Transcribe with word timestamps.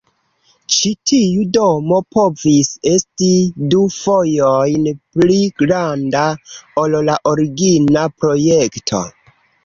Ĉi 0.75 0.91
tiu 1.09 1.41
domo 1.55 1.97
povis 2.15 2.69
esti 2.91 3.27
du 3.73 3.81
fojojn 3.95 4.87
pli 5.17 5.35
granda 5.63 6.23
ol 6.85 6.97
la 7.11 7.19
origina 7.33 8.07
projekto. 8.23 9.03